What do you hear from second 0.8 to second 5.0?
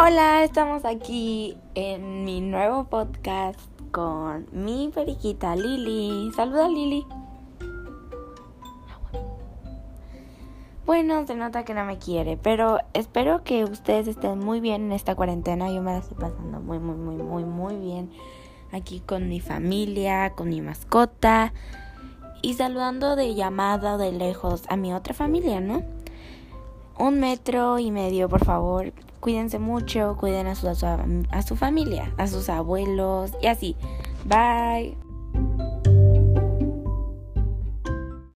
aquí en mi nuevo podcast con mi